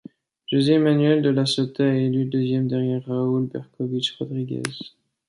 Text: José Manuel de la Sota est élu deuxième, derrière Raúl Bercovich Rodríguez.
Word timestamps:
José 0.51 0.79
Manuel 0.79 1.21
de 1.21 1.29
la 1.31 1.45
Sota 1.45 1.85
est 1.93 2.05
élu 2.05 2.25
deuxième, 2.25 2.67
derrière 2.67 3.05
Raúl 3.05 3.45
Bercovich 3.47 4.15
Rodríguez. 4.17 4.63